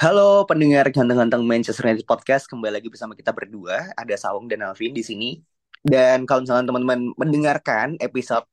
[0.00, 4.96] Halo pendengar ganteng-ganteng Manchester United Podcast, kembali lagi bersama kita berdua, ada Saung dan Alvin
[4.96, 5.44] di sini.
[5.84, 8.48] Dan kalau misalnya teman-teman mendengarkan episode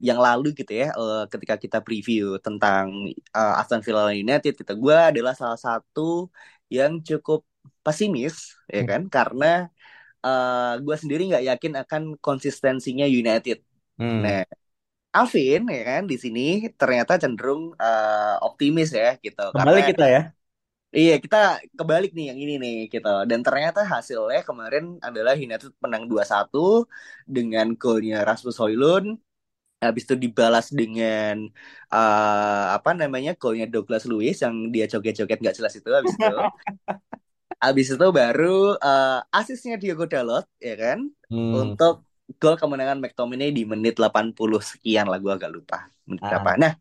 [0.00, 4.96] yang lalu gitu ya uh, ketika kita preview tentang uh, Aston Villa United kita gue
[4.96, 6.32] adalah salah satu
[6.72, 7.44] yang cukup
[7.84, 8.88] pesimis ya Hmm.
[8.88, 9.68] kan karena
[10.24, 13.60] uh, gue sendiri nggak yakin akan konsistensinya United.
[14.00, 14.24] Hmm.
[14.24, 14.48] Nah,
[15.12, 20.22] Alvin ya kan di sini ternyata cenderung uh, optimis ya gitu Kembali karena kita ya.
[20.98, 21.36] Iya, kita
[21.78, 23.08] kebalik nih yang ini nih gitu.
[23.30, 26.58] Dan ternyata hasilnya kemarin adalah United menang 2-1
[27.34, 29.06] dengan golnya Rasmus Højlund.
[29.84, 31.34] Habis itu dibalas dengan
[31.94, 36.30] eh, apa namanya golnya Douglas Luiz yang dia joget-joget nggak jelas itu habis itu.
[37.64, 38.44] Habis itu baru
[38.84, 40.98] eh, asisnya Diogo Dalot ya kan
[41.30, 41.56] Hmm.
[41.56, 41.92] untuk
[42.40, 45.76] gol kemenangan McTominay di menit 80 sekian lah gue agak lupa
[46.08, 46.28] menit Ah.
[46.28, 46.50] berapa.
[46.62, 46.72] Nah,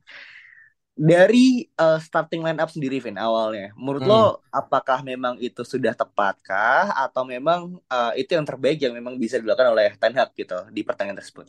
[0.95, 4.07] dari eh, starting line up sendiri Vin awalnya menurut Hmm.
[4.07, 7.59] lo apakah memang itu sudah tepatkah atau memang
[7.91, 11.47] eh, itu yang terbaik yang memang bisa dilakukan oleh Ten Hag gitu di pertandingan tersebut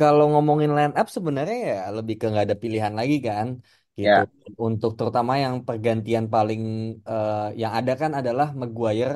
[0.00, 3.48] Kalau ngomongin line up sebenarnya ya lebih ke nggak ada pilihan lagi kan
[3.98, 4.16] gitu.
[4.16, 4.26] Ya.
[4.66, 6.60] Untuk terutama yang pergantian paling
[7.10, 9.14] eh, yang ada kan adalah Maguire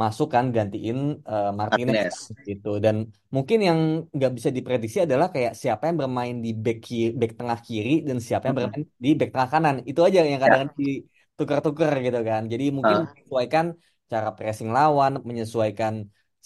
[0.00, 0.96] masuk kan gantiin
[1.30, 2.32] eh, Martinez Martinez.
[2.48, 2.68] gitu.
[2.84, 2.96] Dan
[3.34, 3.78] mungkin yang
[4.16, 8.16] nggak bisa diprediksi adalah kayak siapa yang bermain di back kiri, back tengah kiri dan
[8.26, 9.76] siapa yang bermain di back tengah kanan.
[9.90, 10.44] Itu aja yang Ya.
[10.46, 12.42] kadang ditukar-tukar gitu kan.
[12.52, 13.06] Jadi mungkin Ah.
[13.08, 13.66] menyesuaikan
[14.10, 15.94] cara pressing lawan, menyesuaikan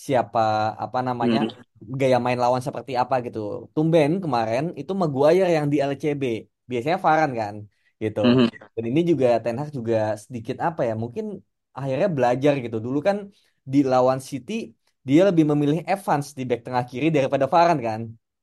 [0.06, 0.41] siapa
[0.85, 1.97] apa namanya Mhm.
[2.01, 3.39] gaya main lawan seperti apa gitu.
[3.75, 6.23] Tumben kemarin itu Maguire yang di LCB.
[6.71, 7.55] Biasanya Varane kan
[8.03, 8.21] gitu.
[8.25, 8.49] Mhm.
[8.75, 10.93] Dan ini juga Ten Hag juga sedikit apa ya?
[11.03, 11.25] Mungkin
[11.78, 12.76] akhirnya belajar gitu.
[12.87, 13.16] Dulu kan
[13.72, 14.53] di lawan City
[15.09, 18.00] dia lebih memilih Evans di back tengah kiri daripada Varane kan.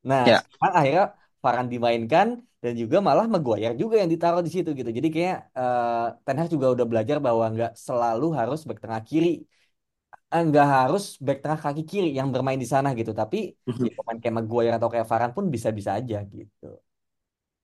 [0.09, 0.43] Nah, Ya.
[0.51, 1.03] sekarang akhirnya
[1.43, 2.27] Varane dimainkan
[2.63, 4.89] dan juga malah Maguire juga yang ditaruh di situ gitu.
[4.97, 9.27] Jadi kayak eh, Ten Hag juga udah belajar bahwa nggak selalu harus back tengah kiri
[10.33, 13.85] eh, nggak harus back tengah kaki kiri yang bermain di sana gitu tapi Mhm.
[13.85, 16.65] ya pemain kayak Maguire atau kayak Varane pun bisa-bisa aja gitu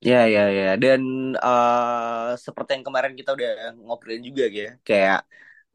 [0.07, 0.66] Ya, ya, ya.
[0.84, 1.01] Dan
[1.46, 3.50] eh, seperti yang kemarin kita udah
[3.84, 5.18] ngobrolin juga ya, kayak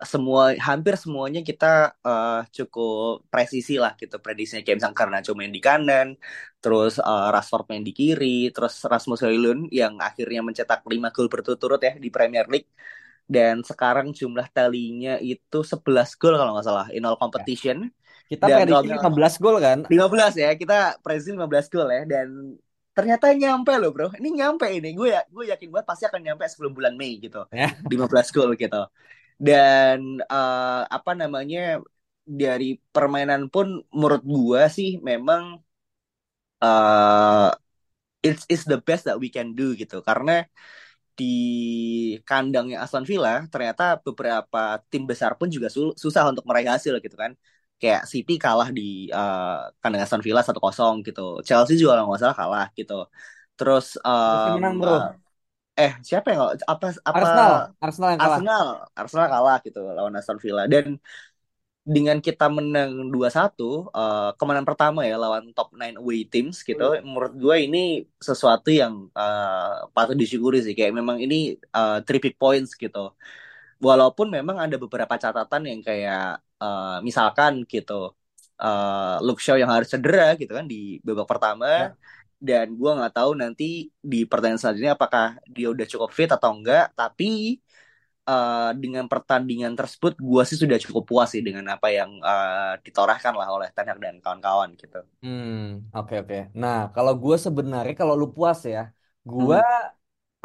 [0.05, 5.63] semua hampir semuanya kita eh, cukup presisi lah gitu prediksinya kayak misalnya Garnacho main di
[5.65, 6.17] kanan,
[6.63, 11.81] terus eh, Rashford main di kiri, terus Rasmus Højlund yang akhirnya mencetak 5 gol berturut-turut
[11.83, 12.71] ya di Premier League
[13.25, 17.89] dan sekarang jumlah talinya itu 11 gol kalau nggak salah in all competition.
[18.25, 22.29] kita Dan prediksi misalnya 15 gol kan 15 ya, kita prediksi 15 gol ya dan
[22.95, 24.09] ternyata nyampe loh bro.
[24.17, 24.95] Ini nyampe ini.
[24.97, 27.45] Gue ya gue yakin banget pasti akan nyampe sebelum bulan Mei gitu.
[27.53, 28.83] ya 15 gol gitu.
[29.39, 31.81] Dan eh, apa namanya
[32.25, 35.43] dari permainan pun menurut gue sih memang
[36.62, 37.49] eh
[38.27, 39.97] it's is the best that we can do gitu.
[40.09, 40.33] Karena
[41.19, 41.25] di
[42.28, 44.59] kandangnya Aston Villa ternyata beberapa
[44.91, 47.33] tim besar pun juga susah untuk meraih hasil gitu kan.
[47.81, 51.23] Kayak City kalah di eh, kandang Aston Villa 1-0 gitu.
[51.47, 52.94] Chelsea juga kalau nggak salah kalah gitu.
[53.59, 54.97] Terus em, menang bro
[55.81, 56.41] eh siapa yang
[56.73, 57.19] apa apa?
[57.19, 57.53] Arsenal.
[57.83, 58.43] Arsenal yang kalah.
[58.43, 58.67] Arsenal.
[58.99, 60.62] Arsenal kalah gitu lawan Aston Villa.
[60.71, 60.87] Dan
[61.85, 67.33] dengan kita menang 2-1 eh, kemenangan pertama ya lawan top 9 away teams gitu menurut
[67.37, 67.79] gue ini
[68.29, 70.75] sesuatu yang eh, patut disyukuri sih.
[70.79, 73.12] Kayak memang ini eh, three big points gitu.
[73.87, 78.15] Walaupun memang ada beberapa catatan yang kayak eh, misalkan gitu
[78.62, 81.87] eh Luke Shaw yang harus cedera gitu kan di babak pertama Ya.
[82.49, 83.65] Dan gue nggak tahu nanti
[84.12, 85.25] di pertandingan selanjutnya apakah
[85.55, 87.25] dia udah cukup fit atau enggak tapi
[88.31, 93.35] eh, dengan pertandingan tersebut gue sih sudah cukup puas sih dengan apa yang eh, ditorahkan
[93.41, 95.55] lah oleh Ten Hag dan kawan-kawan gitu Hmm,
[95.96, 96.37] oke oke.
[96.61, 98.81] Nah, kalau gue sebenarnya kalau lu puas ya,
[99.31, 99.56] gue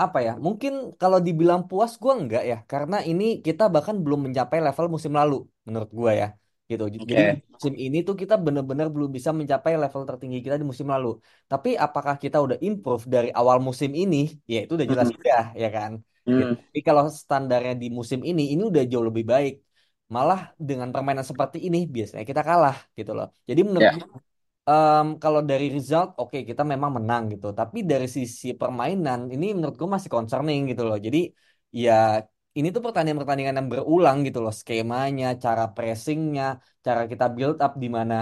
[0.04, 0.32] apa ya?
[0.46, 5.14] Mungkin kalau dibilang puas gue enggak ya, karena ini kita bahkan belum mencapai level musim
[5.20, 5.36] lalu
[5.68, 6.28] menurut gue ya.
[6.70, 6.84] Gitu.
[7.10, 7.22] Jadi
[7.54, 11.08] musim ini tuh kita benar-benar belum bisa mencapai level tertinggi kita di musim lalu.
[11.52, 14.18] Tapi apakah kita udah improve dari awal musim ini?
[14.52, 15.18] Ya itu udah jelas Mhm.
[15.20, 15.92] udah, ya kan?
[16.38, 16.52] Gitu.
[16.52, 16.70] Hmm.
[16.70, 19.54] Tapi kalau standarnya di musim ini, ini udah jauh lebih baik.
[20.16, 20.40] Malah
[20.70, 23.28] dengan permainan seperti ini biasanya kita kalah gitu loh.
[23.50, 23.94] Jadi menurut Ya.
[23.96, 24.06] gue
[24.70, 27.48] em, kalau dari result oke kita memang menang gitu.
[27.60, 30.98] Tapi dari sisi permainan ini menurut gue masih concerning gitu loh.
[31.06, 31.20] Jadi
[31.84, 31.92] ya
[32.60, 34.54] ini tuh pertandingan-pertandingan yang berulang gitu loh.
[34.62, 36.44] Skemanya, cara pressingnya,
[36.86, 38.16] cara kita build up di mana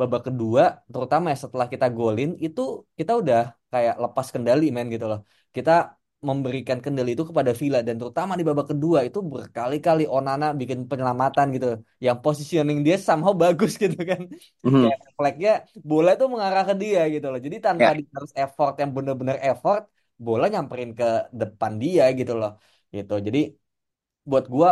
[0.00, 2.60] babak kedua, terutama ya setelah kita golin itu
[2.98, 3.38] kita udah
[3.72, 5.18] kayak lepas kendali men gitu loh.
[5.56, 5.70] Kita
[6.28, 11.46] memberikan kendali itu kepada Villa dan terutama di babak kedua itu berkali-kali Onana bikin penyelamatan
[11.54, 11.66] gitu
[12.06, 14.20] yang positioning dia somehow bagus gitu kan
[14.62, 14.94] Mhm.
[14.94, 15.50] kayak flagnya
[15.90, 19.82] bola itu mengarah ke dia gitu loh jadi tanpa dia harus effort yang bener-bener effort
[20.26, 21.04] bola nyamperin ke
[21.40, 22.50] depan dia gitu loh
[22.94, 23.38] gitu jadi
[24.30, 24.68] buat gua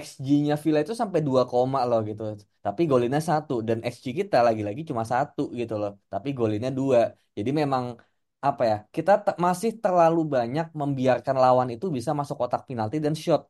[0.00, 2.22] XG-nya Villa itu sampai 2 koma loh gitu.
[2.64, 5.90] Tapi golinnya satu dan XG kita lagi-lagi cuma satu gitu loh.
[6.12, 6.98] Tapi golinnya dua.
[7.36, 7.84] Jadi memang
[8.46, 8.76] apa ya?
[8.96, 13.42] Kita te- masih terlalu banyak membiarkan lawan itu bisa masuk kotak penalti dan shot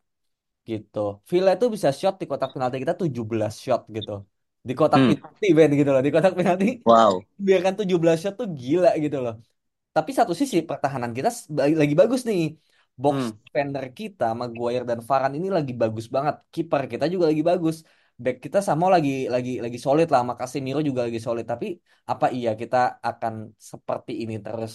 [0.71, 0.99] gitu.
[1.31, 4.13] Villa itu bisa shot di kotak penalti kita 17 shot gitu.
[4.69, 5.13] Di kotak Hmm.
[5.13, 6.03] penalti Ben gitu loh.
[6.07, 7.27] Di kotak penalti Wow.
[7.47, 9.35] biarkan 17 shot tuh gila gitu loh.
[9.97, 11.31] Tapi satu sisi pertahanan kita
[11.83, 12.41] lagi bagus nih.
[13.03, 13.31] Box Hmm.
[13.45, 16.35] defender kita, Maguire dan Varane ini lagi bagus banget.
[16.55, 17.77] Kiper kita juga lagi bagus.
[18.25, 20.21] Back kita sama lagi lagi lagi solid lah.
[20.23, 21.47] Sama Casemiro juga lagi solid.
[21.53, 21.67] Tapi
[22.13, 22.77] apa iya kita
[23.09, 23.35] akan
[23.73, 24.73] seperti ini terus?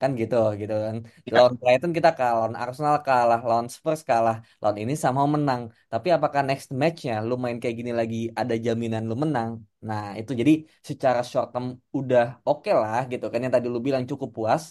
[0.00, 0.96] Kan gitu gitu kan.
[1.26, 1.32] Ya.
[1.34, 5.62] Lawan Brighton kita kalah, lawan Arsenal kalah, lawan Spurs kalah, lawan ini sama menang.
[5.92, 9.50] Tapi apakah next matchnya lu main kayak gini lagi ada jaminan lu menang?
[9.88, 10.52] Nah, itu jadi
[10.88, 11.66] secara short term
[11.98, 14.64] udah oke lah gitu kan yang tadi lu bilang cukup puas.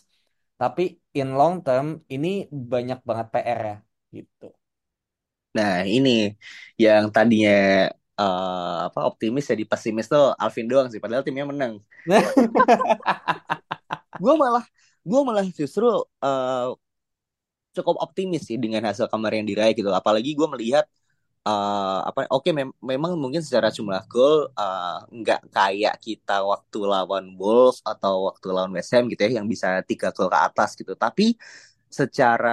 [0.61, 0.81] Tapi
[1.19, 2.27] in long term ini
[2.71, 3.75] banyak banget PR ya
[4.17, 4.43] gitu.
[5.57, 6.09] Nah, ini
[6.83, 7.51] yang tadinya
[8.19, 10.99] eh, apa optimis jadi pesimis tuh Alvin doang sih.
[11.03, 11.73] Padahal timnya menang.
[14.23, 14.65] Gue malah
[15.05, 15.85] gue malah justru
[16.25, 16.65] eh,
[17.75, 19.89] cukup optimis sih dengan hasil kemarin yang diraih gitu.
[19.91, 20.85] Apalagi gue melihat
[21.47, 27.25] eh, apa oke mem- memang mungkin secara jumlah gol eh, nggak kayak kita waktu lawan
[27.39, 30.93] Wolves atau waktu lawan West Ham gitu ya yang bisa tiga gol ke atas gitu.
[30.97, 31.35] Tapi
[31.89, 32.49] secara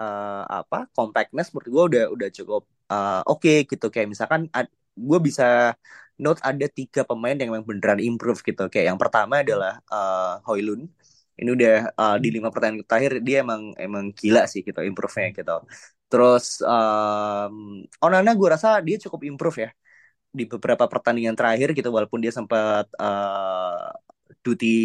[0.00, 2.62] eh, apa compactness menurut gue udah udah cukup
[2.92, 4.42] eh, oke gitu kayak misalkan
[4.96, 5.44] gue bisa
[6.16, 10.84] note ada tiga pemain yang memang beneran improve gitu kayak yang pertama adalah eh, Højlund
[11.36, 15.52] ini udah uh, di lima pertandingan terakhir dia emang emang gila sih gitu improve-nya gitu.
[16.06, 19.70] Terus um, Onana gue rasa dia cukup improve ya.
[20.30, 23.90] Di beberapa pertandingan terakhir gitu walaupun dia sempat uh,
[24.46, 24.76] duty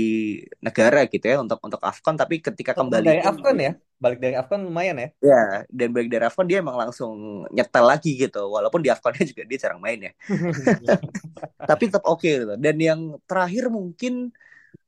[0.58, 3.72] negara gitu ya untuk untuk Afcon tapi ketika kembali Dari Afcon ya,
[4.02, 5.10] balik dari Afcon lumayan ya.
[5.22, 8.50] ya dan balik dari Afcon dia emang langsung nyetel lagi gitu.
[8.50, 10.14] Walaupun di Afconnya juga dia jarang main ya.
[11.70, 12.56] Tapi tetap oke gitu.
[12.58, 14.34] Dan yang terakhir mungkin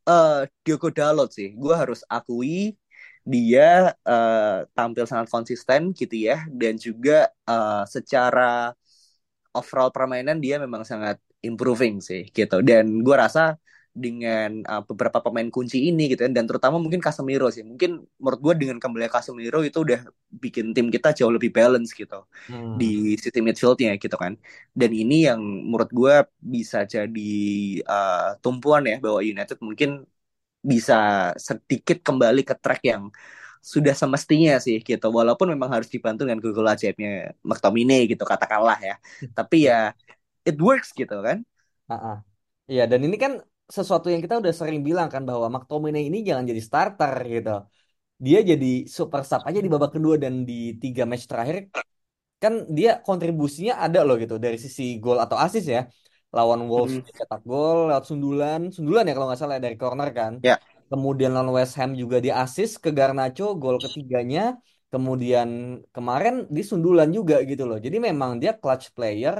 [0.09, 1.53] eh Diogo Dalot sih.
[1.53, 2.73] Gue harus akui
[3.23, 8.75] dia eh, tampil sangat konsisten gitu ya dan juga eh, secara
[9.53, 12.63] overall permainan dia memang sangat improving sih gitu.
[12.65, 13.57] Dan gue rasa
[13.93, 17.61] dengan uh, beberapa pemain kunci ini gitu kan dan terutama mungkin Casemiro sih.
[17.61, 20.01] Mungkin menurut gue dengan kembali Casemiro itu udah
[20.33, 22.79] bikin tim kita jauh lebih balance gitu Hmm.
[22.79, 24.33] di sisi midfieldnya gitu kan.
[24.73, 27.21] Dan ini yang menurut gue bisa jadi
[27.85, 30.09] uh, tumpuan ya bahwa United mungkin
[30.71, 30.95] bisa
[31.47, 33.03] sedikit kembali ke track yang
[33.73, 35.05] sudah semestinya sih gitu.
[35.19, 37.09] Walaupun memang harus dibantu dengan gol ajaibnya
[37.49, 38.95] McTominay gitu katakanlah ya.
[39.37, 39.75] Tapi ya
[40.49, 41.37] it works gitu kan.
[42.71, 43.31] Iya, dan ini kan
[43.75, 47.49] sesuatu yang kita udah sering bilang kan bahwa McTominay ini jangan jadi starter gitu.
[48.25, 48.67] Dia jadi
[48.97, 51.57] super sub aja di babak kedua dan di tiga match terakhir
[52.43, 55.81] kan dia kontribusinya ada loh gitu dari sisi gol atau assist ya.
[56.35, 57.05] Lawan Wolves Hmm.
[57.17, 60.33] cetak gol lewat sundulan, sundulan ya kalau nggak salah ya, dari corner kan.
[60.41, 60.59] Ya.
[60.91, 64.41] Kemudian lawan West Ham juga dia assist ke Garnacho gol ketiganya.
[64.93, 65.49] Kemudian
[65.95, 67.77] kemarin di sundulan juga gitu loh.
[67.85, 69.35] Jadi memang dia clutch player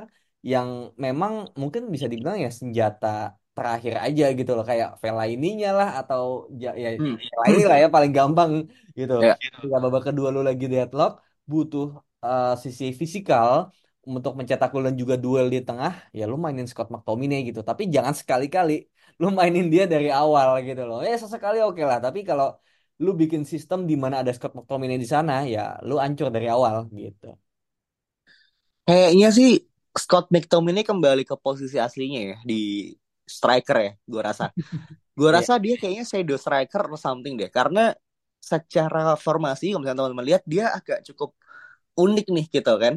[0.51, 0.67] yang
[1.05, 3.07] memang mungkin bisa dibilang ya senjata
[3.55, 6.23] terakhir aja gitu loh kayak Vela ininya lah atau
[6.63, 7.15] ya, ya Hmm.
[7.29, 8.51] Vela ini lah ya paling gampang
[8.97, 9.13] gitu.
[9.21, 9.37] Ya.
[9.53, 11.11] Ketika babak kedua lu lagi deadlock
[11.51, 11.85] butuh
[12.25, 13.49] eh, sisi fisikal
[14.17, 17.59] untuk mencetak gol dan juga duel di tengah ya lu mainin Scott McTominay gitu.
[17.69, 18.73] Tapi jangan sekali-kali
[19.21, 20.99] lu mainin dia dari awal gitu loh.
[21.07, 22.45] Ya sesekali oke lah, tapi kalau
[23.03, 26.75] lu bikin sistem di mana ada Scott McTominay di sana ya lu ancur dari awal
[27.01, 27.25] gitu.
[28.87, 29.49] Kayaknya sih
[29.95, 32.91] Scott McTominay kembali ke posisi aslinya ya di
[33.23, 34.51] striker ya, gue rasa.
[35.17, 35.37] Gue Iya.
[35.37, 37.93] rasa dia kayaknya shadow striker atau something deh, karena
[38.43, 41.31] secara formasi, kalau misalnya teman-teman lihat, dia agak cukup
[41.99, 42.95] unik nih gitu kan.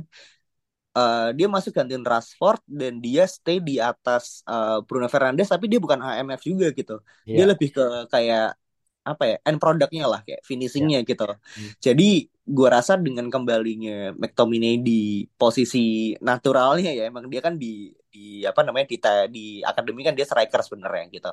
[0.96, 5.76] Eh, dia masuk gantiin Rashford dan dia stay di atas eh, Bruno Fernandes, tapi dia
[5.76, 7.04] bukan AMF juga gitu.
[7.28, 7.52] Dia Iya.
[7.52, 8.56] lebih ke kayak
[9.06, 11.22] apa ya end produknya lah kayak finishingnya gitu.
[11.28, 11.70] Hmm.
[11.78, 18.42] Jadi gue rasa dengan kembalinya McTominay di posisi naturalnya ya emang dia kan di di
[18.46, 18.96] apa namanya di
[19.30, 21.30] di akademi kan dia striker sebenarnya gitu.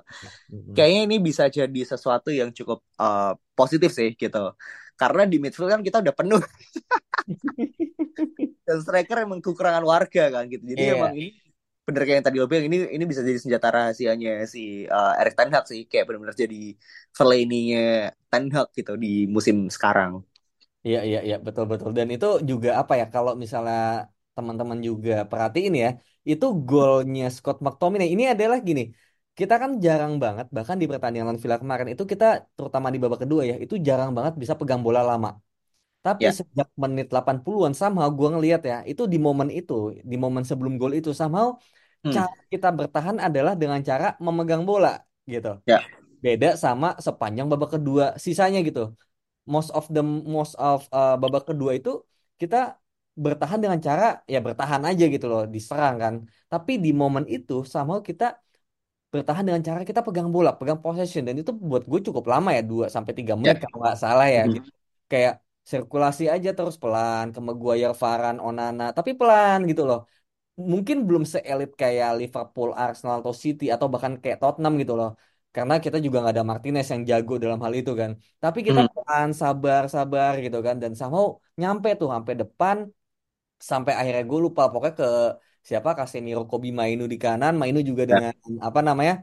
[0.51, 0.73] Mm-mm.
[0.75, 4.53] Kayaknya ini bisa jadi sesuatu yang cukup uh, positif sih gitu.
[4.99, 6.41] Karena di midfield kan kita udah penuh
[8.67, 10.63] dan striker emang kekurangan warga kan gitu.
[10.73, 10.93] Jadi Iya.
[10.93, 11.27] emang ini
[11.87, 15.35] bener kayak yang tadi lo bilang ini ini bisa jadi senjata rahasianya si uh, Erik
[15.37, 16.55] Ten Hag sih kayak benar-benar jadi
[17.17, 17.79] Fellaini-nya
[18.31, 20.11] Ten Hag gitu di musim sekarang.
[20.87, 21.89] Iya, iya, iya, betul, betul.
[21.97, 23.75] Dan itu juga apa ya, kalau misalnya
[24.35, 25.87] teman-teman juga perhatiin ya,
[26.29, 28.81] itu golnya Scott McTominay ini adalah gini,
[29.37, 32.25] kita kan jarang banget, bahkan di pertandingan Villa kemarin itu kita,
[32.57, 35.29] terutama di babak kedua ya, itu jarang banget bisa pegang bola lama.
[36.05, 36.33] Tapi Ya.
[36.39, 39.73] sejak menit 80-an, somehow gue ngelihat ya, itu di momen itu,
[40.11, 41.47] di momen sebelum gol itu, somehow
[42.03, 42.11] Hmm.
[42.15, 44.89] cara kita bertahan adalah dengan cara memegang bola,
[45.33, 45.49] gitu.
[45.65, 45.83] Ya.
[46.25, 48.81] Beda sama sepanjang babak kedua sisanya gitu
[49.53, 50.01] most of the
[50.35, 51.89] most of uh, babak kedua itu
[52.41, 52.57] kita
[53.25, 56.15] bertahan dengan cara ya bertahan aja gitu loh diserang kan
[56.51, 58.25] tapi di momen itu sama kita
[59.13, 62.61] bertahan dengan cara kita pegang bola pegang possession dan itu buat gue cukup lama ya
[62.71, 63.63] 2 sampai 3 menit Ya.
[63.63, 64.55] kalau nggak salah ya Mhm.
[64.55, 64.69] gitu.
[65.11, 65.33] kayak
[65.71, 69.99] sirkulasi aja terus pelan ke Maguire, Varane, Onana tapi pelan gitu loh
[70.73, 75.09] mungkin belum seelit kayak Liverpool, Arsenal atau City atau bahkan kayak Tottenham gitu loh.
[75.55, 78.11] Karena kita juga nggak ada Martinez yang jago dalam hal itu kan.
[78.43, 78.87] Tapi kita Hmm.
[78.95, 80.75] pelan, sabar, sabar gitu kan.
[80.83, 81.17] Dan sama
[81.61, 82.77] nyampe tuh sampai depan
[83.69, 85.05] sampai akhirnya gue lupa pokoknya ke
[85.69, 88.19] siapa Casemiro, Kobe Mainu di kanan, Mainu juga Ya.
[88.19, 88.33] dengan
[88.67, 89.13] apa namanya?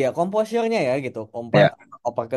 [0.00, 1.18] Ya komposernya ya gitu.
[1.36, 1.76] Oper Ya.
[2.08, 2.36] oper ke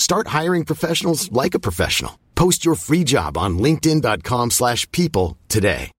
[0.00, 2.16] Start hiring professionals like a professional.
[2.32, 5.92] Post your free job on linkedin.com/people slash people today.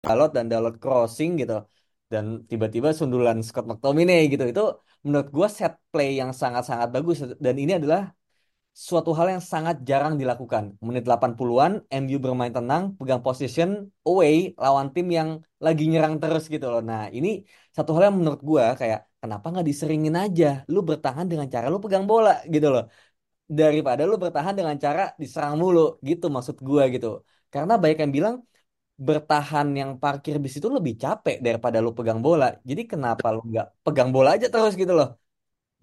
[0.00, 1.68] Dalot dan Dalot crossing gitu.
[2.08, 4.48] Dan tiba-tiba sundulan Scott McTominay gitu.
[4.48, 7.20] Itu menurut gue set play yang sangat-sangat bagus.
[7.36, 8.16] Dan ini adalah
[8.72, 10.80] suatu hal yang sangat jarang dilakukan.
[10.80, 16.64] Menit 80-an MU bermain tenang pegang position away lawan tim yang lagi nyerang terus gitu
[16.72, 16.80] loh.
[16.80, 17.44] Nah ini
[17.76, 21.78] satu hal yang menurut gue kayak kenapa nggak diseringin aja lu bertahan dengan cara lu
[21.84, 22.82] pegang bola gitu loh
[23.60, 27.08] daripada lu bertahan dengan cara diserang mulu gitu maksud gue gitu
[27.52, 28.36] karena banyak yang bilang
[29.08, 32.46] bertahan yang parkir bis itu lebih capek daripada lu pegang bola.
[32.70, 35.08] Jadi kenapa lu nggak pegang bola aja terus gitu loh.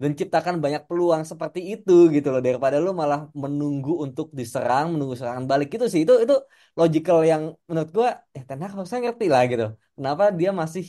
[0.02, 5.14] Dan ciptakan banyak peluang seperti itu gitu loh daripada lu malah menunggu untuk diserang, menunggu
[5.20, 6.00] serangan balik gitu sih.
[6.04, 6.34] Itu itu
[6.80, 9.64] logical yang menurut gua eh Ten Hag harusnya ngerti lah gitu.
[9.96, 10.84] Kenapa dia masih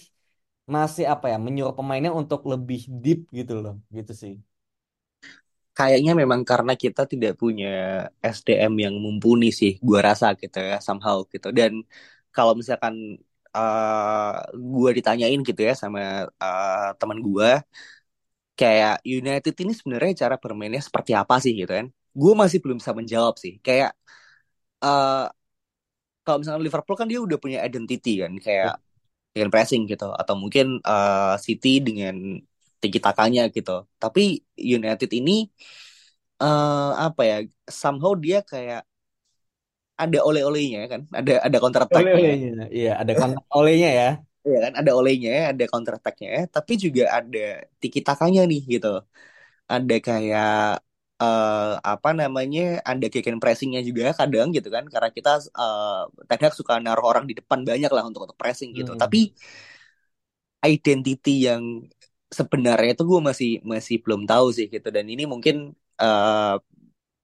[0.75, 3.75] masih apa ya menyuruh pemainnya untuk lebih deep gitu loh.
[3.97, 4.33] Gitu sih.
[5.77, 7.67] Kayaknya memang karena kita tidak punya
[8.35, 11.47] SDM yang mumpuni sih, gua rasa gitu ya, somehow gitu.
[11.53, 11.71] Dan
[12.35, 12.95] kalau misalkan
[13.53, 17.61] uh, gua ditanyain gitu ya sama uh, teman gua,
[18.59, 21.87] kayak United ini sebenarnya cara bermainnya seperti apa sih gitu kan?
[22.17, 23.53] Gue masih belum bisa menjawab sih.
[23.65, 23.93] Kayak
[24.81, 25.29] uh,
[26.25, 28.71] kalau misalkan Liverpool kan dia udah punya identity kan, kayak
[29.37, 32.41] dengan pressing gitu, atau mungkin uh, City dengan
[32.81, 33.85] tiki takanya gitu.
[34.01, 35.45] Tapi United ini
[36.41, 37.37] uh, apa ya?
[37.69, 38.81] Somehow dia kayak
[39.97, 42.17] ada oleh-olehnya kan, ada ada counter attack-nya.
[42.17, 42.65] Oleh-olehnya.
[42.69, 44.09] Iya, ada kontak olehnya ya.
[44.47, 49.01] Iya kan, ada olehnya, ada counter attack-nya, tapi juga ada tiki takanya nih gitu.
[49.67, 50.85] Ada kayak
[51.17, 55.31] eh apa namanya, ada kick and pressing-nya juga kadang gitu kan, karena kita
[55.61, 58.93] eh Ten Hag suka naruh orang di depan banyak lah untuk untuk pressing gitu.
[58.93, 59.01] Hmm.
[59.01, 59.33] Tapi
[60.65, 61.63] identity yang
[62.27, 64.87] sebenarnya itu gue masih masih belum tahu sih gitu.
[64.95, 65.55] Dan ini mungkin
[66.01, 66.55] eh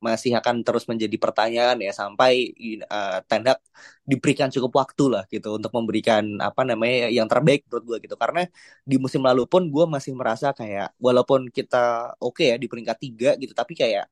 [0.08, 2.32] masih akan terus menjadi pertanyaan ya sampai
[2.96, 3.60] uh, Ten Hag
[4.12, 8.42] diberikan cukup waktu lah gitu untuk memberikan apa namanya yang terbaik menurut gue gitu karena
[8.90, 11.78] di musim lalu pun gue masih merasa kayak walaupun kita
[12.20, 14.06] oke okay ya di peringkat tiga gitu tapi kayak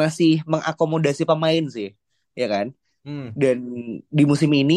[0.00, 1.88] masih mengakomodasi pemain sih
[2.40, 2.66] ya kan
[3.04, 3.36] Hmm.
[3.36, 3.58] dan
[4.18, 4.74] di musim ini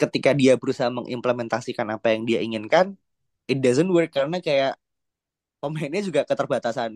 [0.00, 2.86] ketika dia berusaha mengimplementasikan apa yang dia inginkan
[3.50, 4.72] it doesn't work karena kayak
[5.62, 6.92] pemainnya juga keterbatasan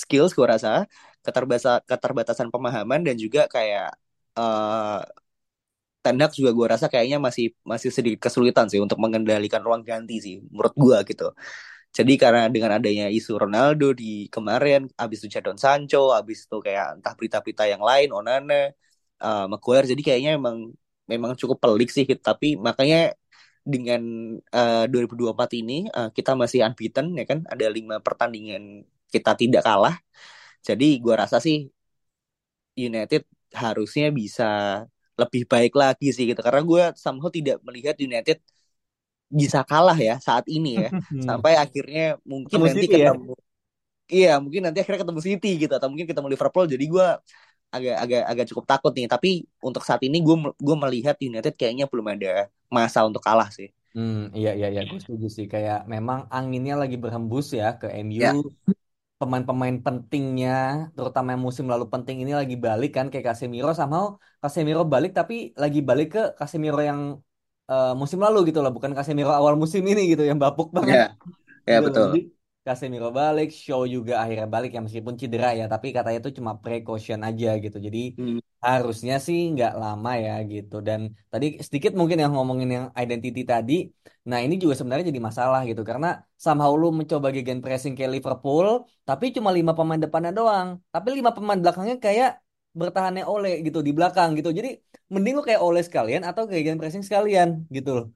[0.00, 0.84] skills gue rasa,
[1.24, 3.96] keterbatasan keterbatasan pemahaman dan juga kayak
[4.38, 5.00] uh,
[6.02, 10.18] Ten Hag juga gue rasa kayaknya masih masih sedikit kesulitan sih untuk mengendalikan ruang ganti
[10.18, 11.24] sih menurut gue gitu.
[11.96, 16.86] Jadi karena dengan adanya isu Ronaldo di kemarin, abis itu Jadon Sancho, abis itu kayak
[16.98, 18.72] entah berita-berita yang lain, Onana,
[19.24, 20.56] uh, Maguire, jadi kayaknya memang
[21.12, 22.04] memang cukup pelik sih.
[22.28, 23.12] Tapi makanya
[23.62, 24.02] dengan
[24.50, 29.96] uh, 2024 ini uh, kita masih unbeaten ya kan, ada lima pertandingan kita tidak kalah.
[30.62, 31.66] Jadi gue rasa sih
[32.78, 34.44] United harusnya bisa
[35.20, 36.40] lebih baik lagi sih gitu.
[36.42, 38.40] Karena gue somehow tidak melihat United
[39.32, 40.90] bisa kalah ya saat ini ya
[41.28, 43.08] sampai akhirnya mungkin ketemu nanti City, ya?
[43.16, 43.40] ketemu ya?
[44.12, 47.08] iya mungkin nanti akhirnya ketemu City gitu atau mungkin ketemu Liverpool jadi gue
[47.72, 49.08] agak agak agak cukup takut nih.
[49.08, 49.30] Tapi
[49.64, 53.72] untuk saat ini gue gue melihat United kayaknya belum ada masa untuk kalah sih.
[53.96, 54.80] Hmm iya iya iya.
[54.86, 55.46] Gue setuju sih.
[55.48, 58.32] Kayak memang anginnya lagi berhembus ya ke MU ya.
[59.20, 64.82] pemain-pemain pentingnya terutama yang musim lalu penting ini lagi balik kan kayak Casemiro sama Casemiro
[64.82, 67.22] balik tapi lagi balik ke Casemiro yang
[67.70, 70.96] uh, musim lalu gitu loh, bukan Casemiro awal musim ini gitu yang bapuk banget.
[70.96, 71.06] Ya,
[71.68, 72.06] ya gitu betul.
[72.10, 72.20] Jadi,
[72.66, 77.20] Casemiro balik, Show juga akhirnya balik ya meskipun cedera ya, tapi katanya itu cuma precaution
[77.28, 77.76] aja gitu.
[77.86, 78.38] Jadi hmm.
[78.66, 80.74] harusnya sih nggak lama ya gitu.
[80.88, 81.00] Dan
[81.32, 83.72] tadi sedikit mungkin yang ngomongin yang identity tadi,
[84.28, 86.06] nah ini juga sebenarnya jadi masalah gitu karena
[86.44, 88.66] somehow lu mencoba gegen pressing kayak Liverpool,
[89.08, 90.68] tapi cuma lima pemain depannya doang.
[90.94, 92.30] Tapi lima pemain belakangnya kayak
[92.80, 94.50] bertahannya oleh gitu di belakang gitu.
[94.58, 94.68] Jadi
[95.12, 98.06] mending lu kayak oleh sekalian atau kayak gen pressing sekalian gitu loh.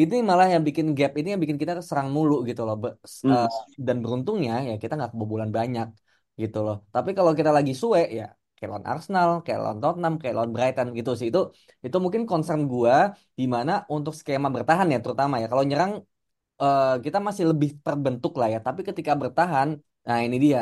[0.00, 2.76] Ini malah yang bikin gap ini yang bikin kita serang mulu gitu loh.
[2.78, 3.30] Hmm.
[3.34, 3.48] Uh,
[3.86, 5.88] dan beruntungnya ya kita nggak kebobolan banyak
[6.42, 6.76] gitu loh.
[6.94, 8.24] Tapi kalau kita lagi suwe ya
[8.54, 11.26] kayak lawan Arsenal, kayak lawan Tottenham, kayak lawan Brighton gitu sih.
[11.30, 11.40] Itu
[11.86, 12.94] itu mungkin concern gua
[13.38, 15.46] di mana untuk skema bertahan ya terutama ya.
[15.52, 15.92] Kalau nyerang
[16.62, 18.58] uh, kita masih lebih terbentuk lah ya.
[18.66, 19.68] Tapi ketika bertahan,
[20.06, 20.60] nah ini dia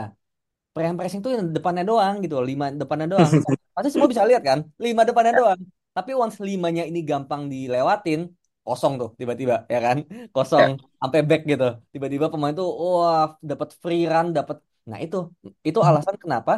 [0.82, 3.30] yang pressing tuh depannya doang gitu lima depannya doang
[3.74, 5.38] pasti semua bisa lihat kan lima depannya ya.
[5.40, 5.60] doang
[5.96, 8.28] tapi once limanya ini gampang dilewatin
[8.68, 9.96] kosong tuh tiba-tiba ya kan?
[10.34, 10.84] Kosong ya.
[11.00, 11.64] sampai back gitu.
[11.92, 14.56] Tiba-tiba pemain tuh wah dapat free run dapat
[14.90, 15.16] nah itu
[15.68, 15.88] itu hmm.
[15.88, 16.52] alasan kenapa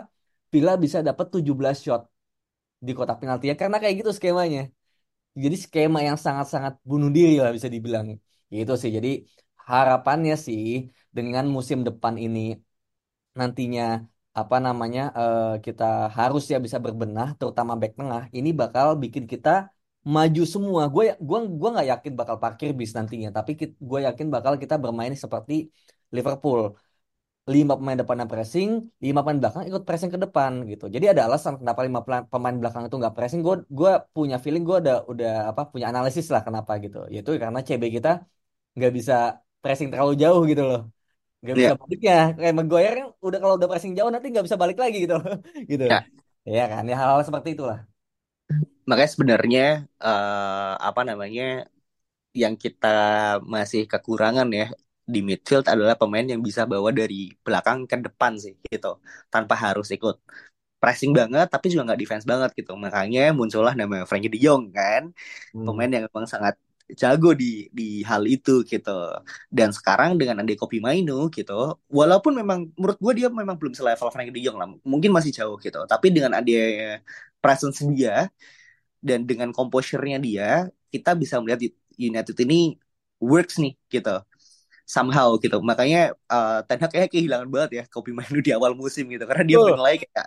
[0.52, 2.02] Villa bisa dapat 17 shot
[2.87, 3.54] di kotak penalti ya.
[3.61, 4.61] Karena kayak gitu skemanya.
[5.42, 8.06] Jadi skema yang sangat-sangat bunuh diri lah bisa dibilang.
[8.56, 8.90] Gitu sih.
[8.96, 9.09] Jadi
[9.70, 10.62] harapannya sih
[11.16, 12.38] dengan musim depan ini
[13.38, 13.82] nantinya
[14.40, 15.85] apa namanya uh, kita
[16.18, 19.50] harus ya bisa berbenah terutama back tengah ini bakal bikin kita
[20.14, 23.50] maju semua gue gue gue nggak yakin bakal parkir bis nantinya tapi
[23.90, 25.52] gue yakin bakal kita bermain seperti
[26.16, 26.60] Liverpool
[27.54, 28.68] lima pemain depan yang pressing
[29.06, 32.00] lima pemain belakang ikut pressing ke depan gitu jadi ada alasan kenapa lima
[32.32, 36.26] pemain belakang itu nggak pressing gue gue punya feeling gue udah udah apa punya analisis
[36.34, 38.08] lah kenapa gitu yaitu karena CB kita
[38.76, 39.12] nggak bisa
[39.62, 40.80] pressing terlalu jauh gitu loh
[41.46, 41.80] Gak bisa yeah.
[41.82, 42.14] baliknya.
[42.38, 45.16] Kayak Maguire kan udah kalau udah pressing jauh nanti nggak bisa balik lagi gitu.
[45.70, 45.84] gitu.
[45.86, 45.98] Ya.
[46.48, 47.78] Iya kan, ya hal-hal seperti itulah.
[48.88, 49.62] Makanya sebenarnya
[50.01, 51.42] uh, apa namanya
[52.42, 52.88] yang kita
[53.55, 54.64] masih kekurangan ya
[55.14, 58.88] di midfield adalah pemain yang bisa bawa dari belakang ke depan sih gitu
[59.33, 60.16] tanpa harus ikut
[60.81, 65.03] pressing banget tapi juga nggak defense banget gitu makanya muncullah nama Frankie De Jong kan
[65.57, 65.64] hmm.
[65.66, 66.55] pemain yang memang sangat
[66.96, 68.90] jago di di hal itu gitu.
[69.53, 74.09] Dan sekarang dengan Ande Kopi Mainu gitu, walaupun memang menurut gue dia memang belum selevel
[74.09, 75.85] Frankie De Jong lah, mungkin masih jauh gitu.
[75.85, 76.53] Tapi dengan ada
[77.44, 78.33] presence dia
[78.98, 82.78] dan dengan composure-nya dia, kita bisa melihat United ini
[83.18, 84.22] works nih gitu.
[84.88, 85.61] Somehow gitu.
[85.61, 89.28] Makanya uh, Ten Hag kayak kehilangan banget ya Kopi Mainu di awal musim gitu.
[89.28, 90.26] Karena dia menilai kayak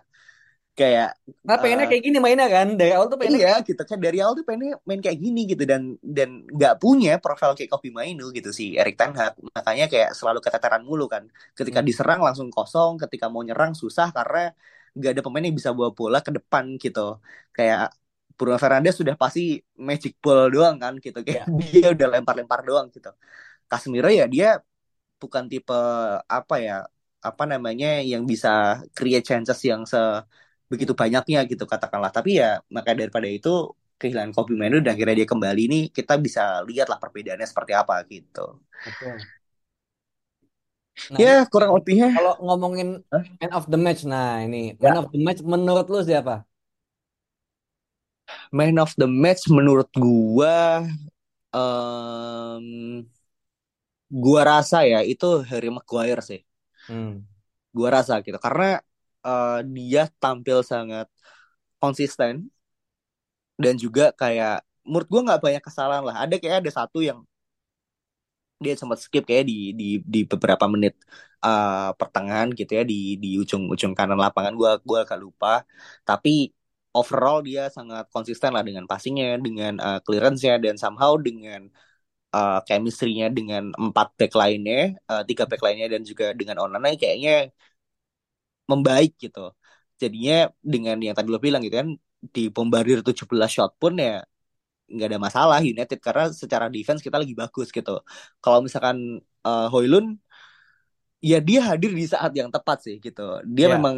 [0.72, 3.82] kayak nah pengennya uh, kayak gini mainnya kan dari awal tuh pengennya iya gitu.
[3.82, 5.66] Kan dari awal tuh pengennya main kayak gini gitu.
[5.66, 9.34] Dan dan nggak punya profil kayak Kopi Mainu gitu si Erik Ten Hag.
[9.42, 11.26] Makanya kayak selalu keteteran mulu kan.
[11.58, 11.88] Ketika hmm.
[11.90, 14.54] diserang langsung kosong ketika mau nyerang susah karena
[14.94, 17.18] nggak ada pemain yang bisa bawa bola ke depan gitu.
[17.50, 17.98] Kayak
[18.38, 21.72] Bruno Fernandes sudah pasti magic ball doang kan gitu kayak yeah.
[21.74, 23.12] dia udah lempar-lempar doang gitu
[23.70, 24.60] Casemiro ya dia
[25.22, 25.82] bukan tipe
[26.26, 26.78] apa ya
[27.22, 30.00] apa namanya yang bisa create chances yang se
[30.66, 35.28] begitu banyaknya gitu katakanlah tapi ya maka daripada itu kehilangan Kobe Manu dan akhirnya dia
[35.30, 38.58] kembali ini kita bisa lihat lah perbedaannya seperti apa gitu.
[38.82, 39.22] Betul.
[41.14, 42.10] Nah, ya kurang lebihnya.
[42.18, 43.24] Kalau ngomongin huh?
[43.38, 44.90] man of the match, nah ini ya.
[44.90, 46.46] man of the match menurut lu siapa?
[48.52, 50.84] Man of the match menurut gua,
[51.56, 53.02] um,
[54.12, 56.42] gua rasa ya itu Harry Maguire sih.
[56.92, 57.24] Hmm.
[57.72, 58.84] Gua rasa gitu karena
[59.24, 61.08] uh, dia tampil sangat
[61.82, 62.52] konsisten
[63.62, 67.20] dan juga kayak menurut gue nggak banyak kesalahan lah ada kayak ada satu yang
[68.62, 70.94] dia sempat skip kayak di di di beberapa menit
[71.42, 75.66] uh, pertengahan gitu ya di di ujung-ujung kanan lapangan gue gue agak lupa
[76.06, 76.54] tapi
[77.00, 81.62] overall dia sangat konsisten lah dengan passingnya dengan uh, clearance-nya dan somehow dengan
[82.36, 87.52] uh, chemistry-nya dengan empat back lainnya uh, tiga back lainnya dan juga dengan Onana kayaknya
[88.72, 89.40] membaik gitu
[90.02, 91.90] jadinya dengan yang tadi lo bilang gitu kan
[92.36, 94.22] di bombardir 17 shot pun ya
[94.92, 98.04] nggak ada masalah United karena secara defense kita lagi bagus gitu.
[98.44, 100.20] Kalau misalkan uh, Hoylun
[101.24, 103.40] ya dia hadir di saat yang tepat sih gitu.
[103.48, 103.74] Dia yeah.
[103.80, 103.96] memang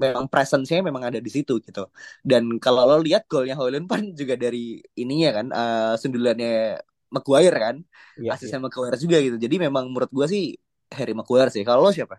[0.00, 1.84] memang presence-nya memang ada di situ gitu.
[2.24, 6.80] Dan kalau lo lihat golnya Hoylun kan juga dari ininya kan uh, sundulannya
[7.14, 7.76] Maguire kan.
[8.16, 8.64] Yeah, Asisnya yeah.
[8.66, 9.36] Maguire juga gitu.
[9.44, 10.56] Jadi memang menurut gua sih
[10.96, 11.62] Harry Maguire sih.
[11.68, 12.16] Kalau lo siapa?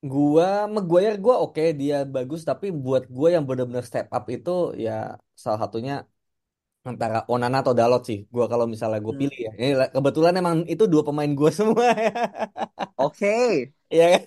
[0.00, 4.72] Gua Maguire gua oke okay, dia bagus tapi buat gua yang benar-benar step up itu
[4.84, 6.08] ya salah satunya
[6.80, 8.18] antara Onana atau Dalot sih.
[8.32, 9.20] Gua kalau misalnya gue hmm.
[9.20, 9.50] pilih ya.
[9.60, 11.92] Ini kebetulan emang itu dua pemain gue semua.
[12.96, 13.28] Oke.
[13.92, 14.22] Iya.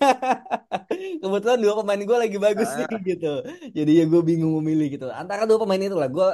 [1.22, 2.86] kebetulan dua pemain gue lagi bagus uh.
[2.86, 3.32] nih gitu.
[3.76, 5.06] Jadi ya gue bingung memilih gitu.
[5.10, 6.08] Antara dua pemain itu lah.
[6.16, 6.26] Gue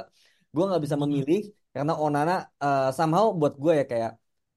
[0.54, 1.40] gue nggak bisa memilih
[1.74, 4.12] karena Onana uh, somehow buat gue ya kayak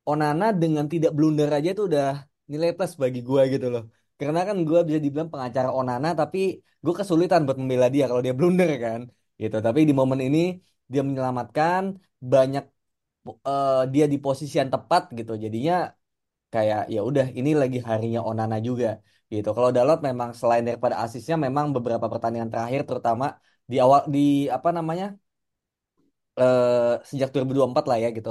[0.10, 3.84] Onana dengan tidak blunder aja itu udah nilai plus bagi gue gitu loh.
[4.20, 8.34] Karena kan gue bisa dibilang pengacara Onana tapi gue kesulitan buat membela dia kalau dia
[8.36, 9.02] blunder kan
[9.42, 9.58] gitu.
[9.64, 10.40] Tapi di momen ini
[10.94, 11.84] dia menyelamatkan
[12.32, 12.64] banyak
[13.50, 15.32] uh, dia di posisi yang tepat gitu.
[15.46, 15.74] Jadinya
[16.54, 18.88] kayak ya udah ini lagi harinya Onana juga
[19.34, 19.50] gitu.
[19.58, 23.26] Kalau Dalot memang selain daripada asisnya memang beberapa pertandingan terakhir terutama
[23.72, 24.20] di awal di
[24.58, 25.06] apa namanya
[26.40, 28.30] uh, sejak 2024 lah ya gitu.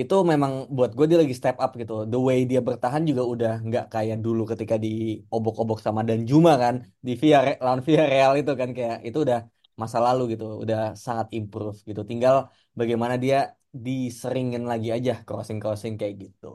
[0.00, 1.92] Itu memang buat gue dia lagi step up gitu.
[2.10, 4.88] The way dia bertahan juga udah nggak kayak dulu ketika di
[5.34, 6.74] obok-obok sama Danjuma kan
[7.06, 9.38] di via lawan via Real itu kan kayak itu udah
[9.82, 12.00] masa lalu gitu udah sangat improve gitu.
[12.10, 12.36] Tinggal
[12.80, 13.36] bagaimana dia
[13.84, 16.46] diseringin lagi aja crossing crossing kayak gitu.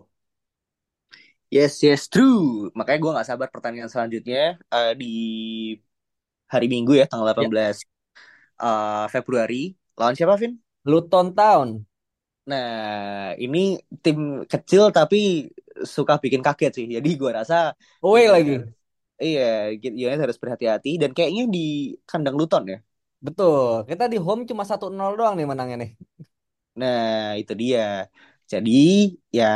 [1.51, 2.71] Yes yes true.
[2.77, 5.05] Makanya gue nggak sabar pertandingan selanjutnya uh, di
[6.53, 7.87] hari Minggu ya tanggal 18 ya.
[8.63, 9.75] uh, Februari.
[9.99, 10.53] Lawan siapa Vin?
[10.89, 11.69] Luton Town.
[12.49, 12.67] Nah
[13.43, 13.57] ini
[14.03, 14.17] tim
[14.51, 15.17] kecil tapi
[15.95, 16.85] suka bikin kaget sih.
[16.97, 17.55] Jadi gue rasa
[18.05, 18.51] away lagi.
[19.21, 19.69] iya
[20.05, 20.89] United harus berhati-hati.
[21.01, 21.59] Dan kayaknya di
[22.09, 22.77] kandang Luton ya
[23.21, 23.85] Betul.
[23.85, 25.91] Kita di home cuma 1-0 doang nih menangnya nih.
[26.81, 28.09] Nah, itu dia.
[28.49, 29.53] Jadi, ya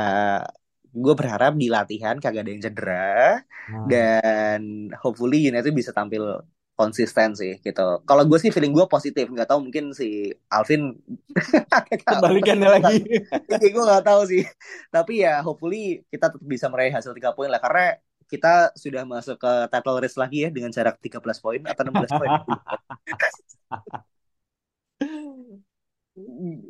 [0.95, 3.87] gue berharap di latihan kagak ada yang cedera hmm.
[3.91, 6.39] dan hopefully United bisa tampil
[6.75, 8.03] konsisten sih gitu.
[8.03, 10.95] Kalau gue sih feeling gue positif, nggak tahu mungkin si Alvin
[12.07, 12.99] kebalikannya lagi.
[13.51, 14.43] Iya, gue nggak tahu sih.
[14.91, 19.39] Tapi ya hopefully kita tetap bisa meraih hasil tiga poin lah karena kita sudah masuk
[19.39, 22.31] ke title race lagi ya dengan jarak 13 poin atau 16 poin.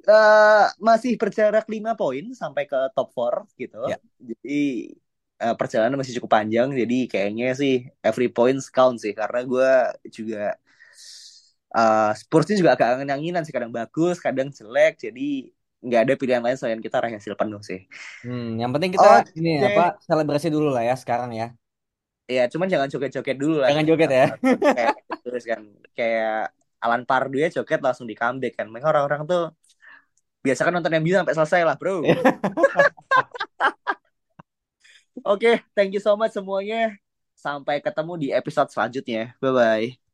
[0.07, 3.79] uh, masih berjarak 5 poin sampai ke top 4 gitu.
[3.91, 3.99] Ya.
[4.19, 4.95] Jadi
[5.43, 9.71] uh, perjalanan masih cukup panjang jadi kayaknya sih every point count sih karena gue
[10.11, 10.55] juga
[11.75, 14.97] uh, Spursnya juga agak angin-anginan sih kadang bagus, kadang jelek.
[14.97, 15.51] Jadi
[15.85, 17.85] nggak ada pilihan lain selain kita raih hasil penuh sih.
[18.25, 19.37] Hmm, yang penting kita okay.
[19.37, 21.51] ini apa selebrasi dulu lah ya sekarang ya.
[22.25, 23.69] Iya, cuman jangan joget-joget dulu lah.
[23.69, 24.27] Jangan joget ya.
[24.41, 25.61] kayak terus kan
[25.93, 26.49] kayak
[26.85, 28.69] Alan Pardu ya joget langsung di comeback kan.
[28.69, 29.43] Mereka orang-orang tuh
[30.45, 32.05] biasa kan nonton yang bisa sampai selesai lah, Bro.
[32.05, 32.13] Oke,
[35.25, 36.93] okay, thank you so much semuanya.
[37.33, 39.33] Sampai ketemu di episode selanjutnya.
[39.41, 40.04] Bye bye.